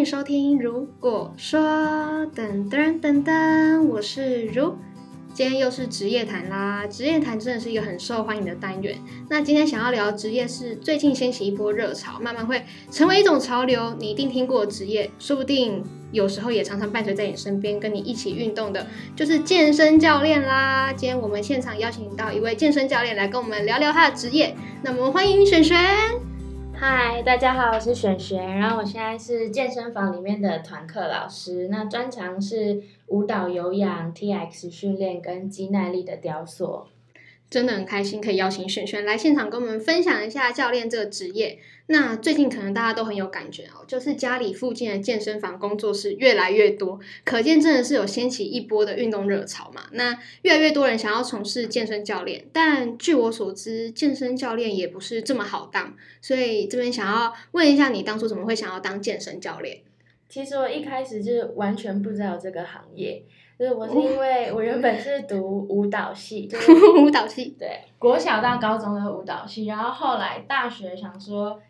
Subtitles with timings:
[0.00, 0.58] 迎收听。
[0.58, 1.60] 如果说
[2.34, 4.74] 噔噔噔噔，我是如。
[5.34, 8.98] 今天又是职业谈啦，职业谈真的是一个很受欢迎的单元。
[9.28, 13.94] 那今天想要聊职业是最近掀起一波热潮，慢慢会成为一种潮流。
[13.98, 20.90] 你一定听过职业，说不定有时候也常常伴随在你身边，跟你一起运动的，就是健身教练啦。
[20.96, 24.56] 今天我们现场邀请到一位健身教练来跟我们聊聊他的职业。
[24.82, 26.29] 那么欢迎璇璇。
[26.82, 36.86] 嗨，大家好，我是璇璇，然后我现在是健身房里面的团课老师，那专长是舞蹈、有氧、T X 训练跟肌耐力的雕塑。
[37.50, 41.58] 真的很开心可以邀请璇璇来现场跟我们分享一下教练这个职业。
[41.88, 49.88] 那最近可能大家都很有感觉哦，就是家里附近的健身房工作室越来越多，可见真的是有掀起一波的运动热潮嘛。
[49.90, 59.80] 那越来越多人想要从事健身教练，但据我所知，健身教练也不是这么好当，所以这边想要问一下你，当初怎么会想要当健身教练？
[60.28, 63.24] 其实我一开始就是完全不知道这个行业。
[63.60, 71.60] 就是我是因为我原本是读舞蹈系，就是 舞蹈系，对，国小到高中的舞蹈系，然后后来大学想说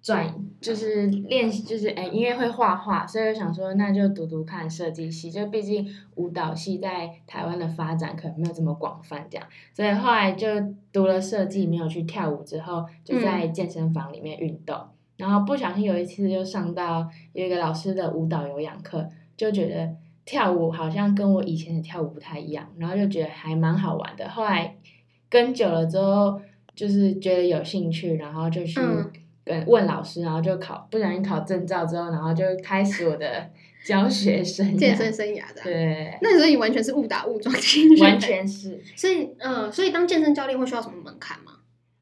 [0.00, 10.48] 转就是练习就是哎因为会画画，所以想说那就读读看设计系，就毕竟舞蹈系在台湾的发展可能没有这么广泛这样，所以后来就
[10.94, 14.74] 读了设计，没有去跳舞之后就在健身房里面运动，
[15.18, 19.94] 然后不小心有一次就上到有一个老师的舞蹈有氧课，就觉得。
[20.24, 24.28] 跳舞好像跟我以前的跳舞不太一样，然后就觉得还蛮好玩的。
[24.28, 24.76] 后来
[25.28, 26.40] 跟久了之后，
[26.74, 28.80] 就是觉得有兴趣，然后就去
[29.44, 33.50] 跟问老师，然后就考，不小心考证照之后，然后就开始我的
[33.84, 35.62] 教学生 健身生涯的。
[35.62, 38.80] 对，那所以完全是误打误撞进去，完全是。
[38.96, 41.52] 所以，嗯，所以当健身教练会需要什么门槛吗？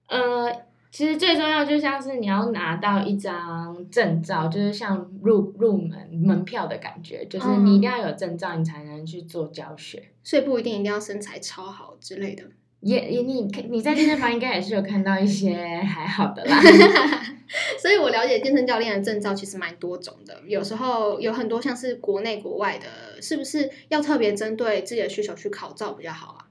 [0.08, 0.71] 呃。
[0.92, 10.10] 其实最重要就像是你要拿到一张证照，就是像入入门门票的感觉，就是你一定要有证照，你才能去做教学。
[10.22, 12.44] 所以不一定一定要身材超好之类的。
[12.80, 16.60] 也也你你在健身房应该也是有看到一些还好的啦。
[17.80, 26.41] 所以我了解健身教练的证照其实蛮多种的，有时候有很多像是国内国外的，是不是要特别针对自己的需求去考照比较好啊？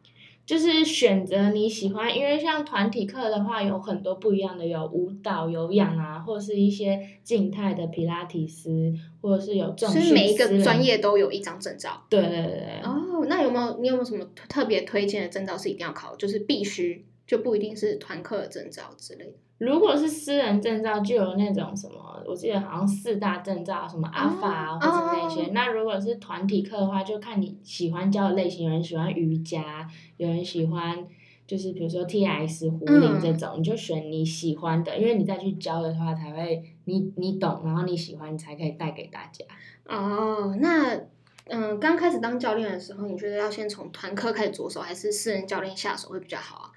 [0.45, 10.01] 就是选择你喜欢，因为像团体课的话，有很多不一样的，有舞蹈、有氧啊，或是一些静态的皮拉提斯，或者是有重训。
[10.01, 12.03] 所以每一个专业都有一张证照。
[12.09, 12.81] 对对对。
[12.83, 17.05] 哦，那有没有你有没有什么特别推荐的证照是一定要考，就是必须？
[17.31, 19.33] 就不一定是团课的证照之类的。
[19.57, 25.51] 如果是私人证照，就有那种什么，我记得好像四大证照，什么阿法啊，或者那些。
[25.53, 31.07] 那如果是团体课的话，就看你喜欢教的类型，有人喜欢瑜伽，有人喜欢
[31.47, 39.45] 就是比如说 T S 壶铃这种，你就选你喜欢的，因为你再去教的话，才会你你懂，然后你喜欢，你才可以带给大家。
[39.85, 40.99] 哦，那
[41.45, 46.71] 嗯，刚开始当教练的时候，你觉得要先从团课开始着手，还是私人教练下手会比较好啊？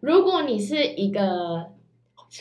[0.00, 1.70] 如果你是一个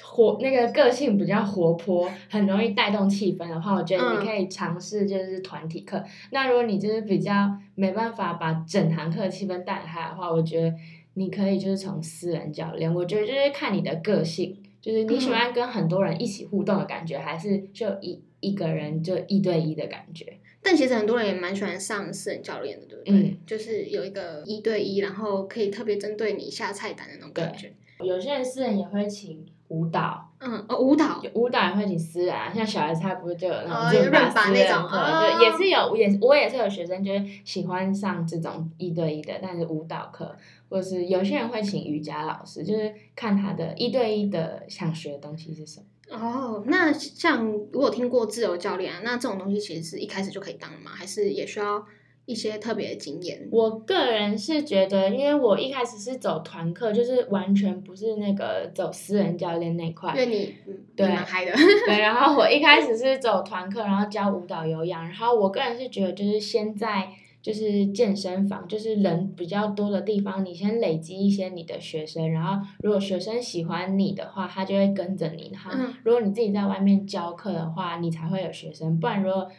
[0.04, 6.04] 活那个个性比较活泼，很容易带动气氛的话，我觉得你可以尝试就是团体课。
[6.32, 10.76] 那如果你就是比较没办法把整堂课气氛带开的话，我觉得
[11.14, 12.94] 你可以就是从私人教练。
[12.94, 20.38] 我觉得就是看你的个性，就是你喜欢跟很多人一起互动的感觉，还是就一一个人就一对一的感觉。
[20.68, 23.14] 但其实很多人也蛮喜欢上私人教练的，对不对？
[23.14, 27.72] 嗯就是有一个一对一，然后可以特别针对你下菜单的那种感觉。
[28.02, 40.36] 有些人私人也会请舞蹈，嗯，哦，舞蹈，舞蹈也会请私人，像小孩子他不是就有那种润发那种，就也是有，也我也是有学生就是喜欢上这种一对一的，但是舞蹈课，
[40.68, 45.86] 或者是有些人会请瑜伽老师，就是看他的一对一的想学的东西是什么。
[46.10, 50.92] 哦，那像如果听过自由教练啊，那这种东西其实是一开始就可以当吗？
[50.94, 51.86] 还是也需要
[52.26, 53.48] 一些特别的经验？
[53.52, 60.12] 我个人是觉得，因为我一开始是走团课，就是完全不是那个走私人教练那块。
[60.12, 60.56] 因为你
[60.96, 61.52] 对蛮嗨的。
[61.86, 67.10] 对， 然后我一开始是走团课，然后教舞蹈、有氧，然后我个人是觉得，就是先在。
[67.42, 70.44] 就是健身房，就是人比较多的地方。
[70.44, 75.56] 你先累积一些你的学生，然后如果学生喜欢你的话，他就会跟着你。
[75.56, 75.72] 哈，
[76.04, 79.00] 如果你自己在外面教课的话，你才会有学生。
[79.00, 79.50] 不然如果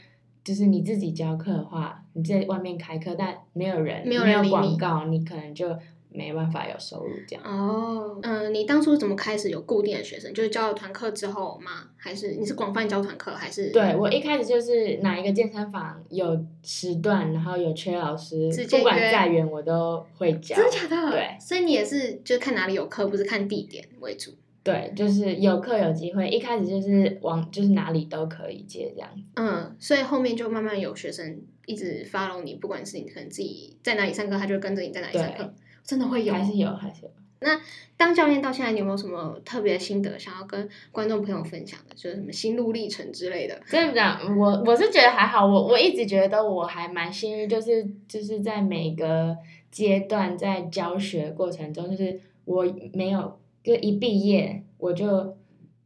[0.45, 5.77] 就是你自己教课的话，你在外面开课，但没有人，没有广告，你可能就。
[6.11, 10.33] 没办法有收入这样哦，嗯，你当初怎么开始有固定的学生？
[10.33, 11.89] 就是教了团课之后吗？
[11.97, 13.33] 还是你是广泛教团课？
[13.35, 20.57] 还是对我一开始就是哪一个健身房有时段，然后有缺老师，不管再远我都会教。
[20.57, 21.11] 真的假的？
[21.11, 24.33] 对，所以你也是就看哪里有课，不是看地点为主。
[24.65, 29.23] 对，就是有课有机会，一开始就是往就是哪里都可以接这样子。
[29.37, 35.55] 嗯，所以后面就慢慢有学生一直 follow 你，不管是你可能自己在哪里上课，他就跟着你在哪里上课，
[35.89, 37.11] 真的会有，还是有，还是有。
[37.41, 37.59] 那
[37.97, 41.95] 当教练到现在，你有没有什么特别的心得想要跟观众朋友分享的？
[41.95, 43.59] 就是什么心路历程之类的？
[43.67, 49.35] 真的讲，我我是觉得还好，我我一直觉得我还蛮幸运，就是就是在每个
[49.71, 55.35] 阶段在教学过程中，就是我没有就一毕业我就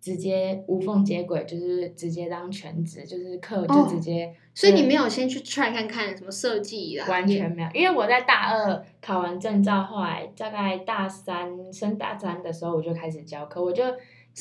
[0.03, 4.35] 直接无缝接轨，就是直接当全职，就是课就直接。
[4.53, 7.07] 所以你没有先去 try 看看什么设计的？
[7.07, 13.85] 完全没有，因为我在大二考完证照，后来大概大三升大三的时候，我就开始教课，我就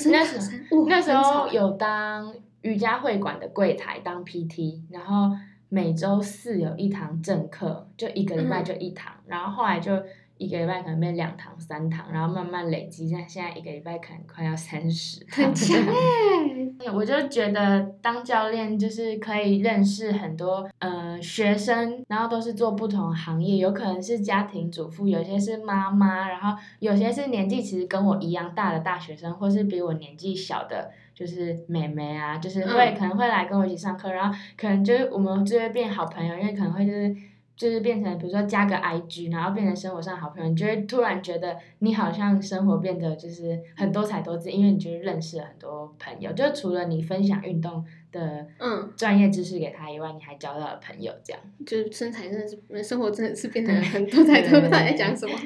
[0.08, 0.40] 那时
[0.72, 5.38] 候那时候有当瑜伽会馆的柜台当 PT，然后
[5.69, 9.92] 每周四有一堂正课，就一个礼拜就一堂，然后后来就。
[10.41, 15.23] 一个礼拜可能变两堂三堂，然后慢慢累积，像现在一个礼拜可能快要三十。
[15.29, 16.91] 很强哎！
[16.91, 37.15] 我就觉得当教练就是可以认识很多呃学生，然后都是做不同行业，有可能是家庭主妇，有些是妈妈，然后有些是年纪其实跟我一样大的大学生，或是比我年纪小的，就是妹妹啊，就是会可能会来跟我一起上课，然后可能就是我们就会变好朋友，因为可能会就是。
[37.56, 46.31] 就是变成，比如说加个 IG，然后变成生活上好朋友，你就会突然觉得你好像生活变得就是很多彩多姿，因为你就是认识了很多朋友。
[46.33, 51.42] 就除了你分享运动的嗯专业知识给他以外，你还交到了朋友，这样。
[51.65, 54.69] 就是身材真的是，生活真的是变得很多彩多姿。
[54.69, 55.38] 在讲什么？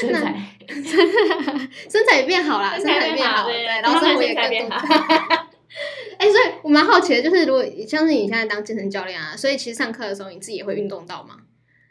[0.00, 0.34] 身材，
[0.68, 4.76] 身材也变好了，身材变好，对，然后生活也更多。
[6.18, 11.36] 哎，所以我蛮好奇的，就是如果像是你现在当健身教练啊，所以其实上课的时候你自己也会运动到吗？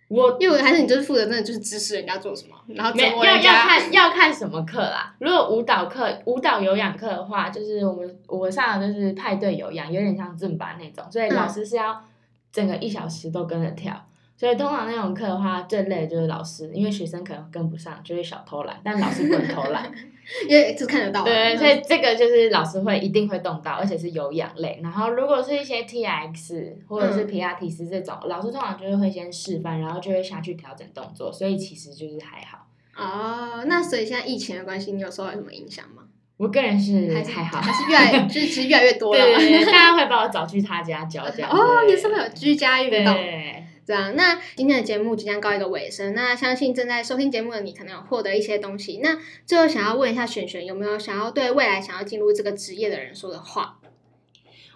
[0.07, 5.15] 我因为还是你就是负责真的就是支持人家做什么，然后没要要看要看什么课啦。
[5.19, 12.03] 如果舞蹈课、舞蹈有氧课的话，就是我们我上的就是派对有氧，有点像正版那种，所以老师是要
[12.51, 13.93] 整个一小时都跟着跳。
[14.37, 19.89] 所以通常那种课的话，最累的就是老师，因为学生可能跟不上，就会小偷懒，但老师不能偷懒，
[20.49, 21.23] 因为就看得到。
[21.23, 24.81] 对，所以这个就是老师会一定会动到，而且是有氧类。
[24.83, 32.67] 然后如果是一些 T X 或者是皮亚提斯这种，老师通常就是会先示范，然后就会下去调整动作，所以其实就是还好。
[32.97, 36.03] 哦，那所以现在疫情的关系，你有受到什么影响吗？
[36.35, 39.23] 我个人是还好，还是越来 就是其实越来越多了，
[39.65, 41.47] 大家会把我找去他家教教。
[41.47, 43.13] 哦，你是会有居家运动。
[43.13, 43.63] 对。
[43.85, 46.15] 这样，那今天的节目即将告一个尾声。
[46.15, 48.99] 那相信正在收听节目的你，可能有获得一些东西。
[49.03, 53.79] 那最后想要问一下璇璇，有没有想要对未来想要进入这个职业的人说的话？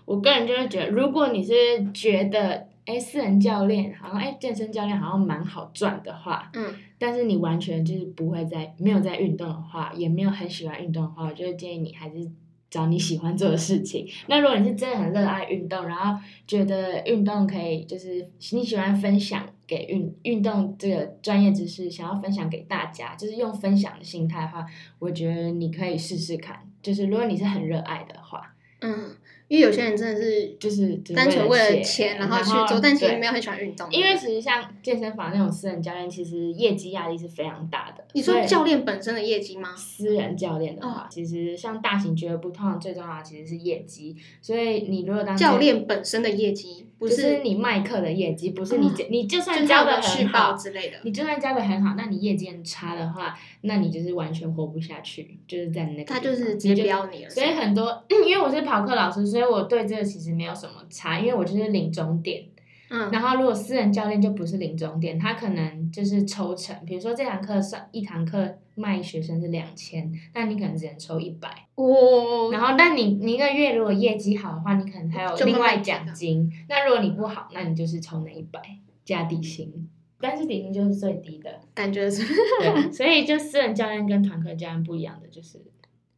[0.05, 1.53] 我个人就是觉得，如果你是
[1.91, 12.29] 觉得，哎，私人教练好像，哎，健身教练好像蛮好赚的话，嗯，但是你完全就是不会在没有在运动的话，也没有很喜欢运动的话，我就建议你还是。
[12.69, 14.07] 找你喜欢做的事情。
[14.27, 24.65] 那如果你是真的很热爱运动，然后觉得运动可以，就是你喜欢分享给运运动这个专业知识，想要分享给大家，就是用分享的心态的话，
[24.99, 26.59] 我觉得你可以试试看。
[26.81, 29.15] 就是如果你是很热爱的话，嗯。
[29.49, 33.85] 因为有些人真的是就是单纯为了钱，然后去做，但其实没有很喜欢运动。
[33.91, 38.05] 因为其实像健身房那种私人教练，其实业绩压力是非常大的。
[38.13, 39.75] 你说教练本身的业绩吗？
[39.75, 44.15] 私人教练的话，其实像大型俱乐部，通常最重要的其实是业绩。
[44.41, 57.29] 所以你如果当教练本身的业绩，不是你卖课的业绩，不是你你就算教的很好之类的，你就算教的很好，那你业绩很差的话，那你就是完全活不下去，就是在那个他就是直接标你了。
[57.31, 60.03] 所以很多， 因为我是跑课老师，所以我对这个。
[60.09, 62.43] 其实没有什么差，因为我就是领终点。
[62.89, 66.75] 嗯，然后如果私人教练就不是领终点，他可能就是抽成。
[66.83, 71.67] 比如说这堂课上一堂课卖学生是两千，那你可能只能抽一百。
[71.75, 72.49] 哦。
[72.51, 76.51] 然后，但你你一个月如果业绩好的话，你可能还有另外奖金。
[76.67, 78.59] 那如果你不好，那你就是抽那一百
[79.05, 79.87] 加底薪，
[80.19, 81.59] 但是底薪就是最低的。
[81.75, 82.25] 感觉是。
[82.59, 85.61] 对，所以就私人教练跟团课教练不一样的就是。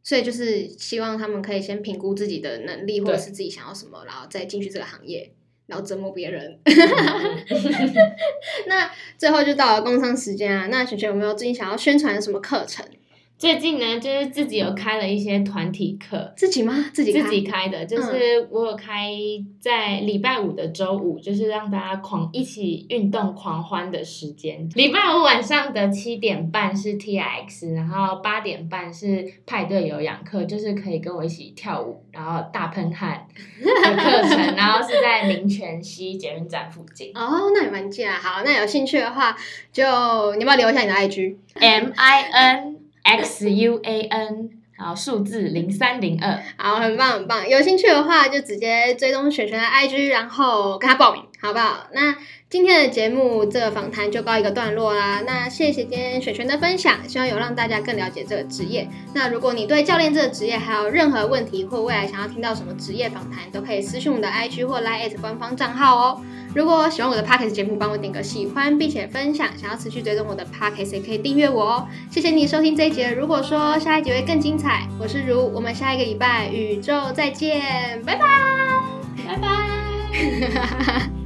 [0.04, 5.32] 所以就是希望他们可以先评估自己的能力，或者是自己想要什么，然后再进去这个行业，
[5.68, 6.60] 然后折磨别人。
[8.68, 12.86] 那最后就到了工商时间啊，那璇璇有没有最近想要宣传什么课程？
[13.42, 16.92] 最近呢，就是自己有开了一些团体课，自己吗？
[16.94, 19.10] 自己自己开的，就是我有开
[19.60, 24.70] 在礼拜五的周五，就是让大家狂一起运动狂欢的时间。
[24.76, 33.26] 礼拜五晚上的七点半是 T X，然后八点半是派对有氧课，就是可以跟我一起跳舞，然后大喷汗
[33.60, 37.12] 的课程， 然后是在民权西捷运站附近。
[37.16, 38.20] 哦，那也蛮近啊。
[38.22, 39.36] 好，那有兴趣的话，
[39.74, 39.84] 就
[40.36, 42.81] 你要不要留下你的 I G M I N。
[43.04, 46.40] X U A N，然后数字零三零二。
[46.58, 47.48] 好，很棒很棒。
[47.48, 51.88] 有兴趣的话，就直接追踪璇璇的 IG，然后跟他报名，好不好？
[51.94, 52.16] 那
[52.50, 55.22] 今天的节目这个访谈就告一个段落啦。
[55.26, 58.90] 那谢谢今天璇璇的分享，希望有让大家更了解这个职业。
[59.14, 66.22] 那如果你对教练这个职业还有任何问题，或未来想要听到什么职业访谈，都可以私信我的 IG 或 Line 官方账号哦。
[66.54, 69.48] 如果喜欢我的 Podcast 节目，帮我点个喜欢，并且分享。
[69.58, 71.88] 想要持续追踪我的 Podcast，也可以订阅我哦。
[72.10, 73.12] 谢谢你收听这一节。
[73.12, 78.26] 如果说下一集会更精彩，我是如，我们下一个礼拜宇宙再见，拜拜，
[79.26, 81.10] 拜拜。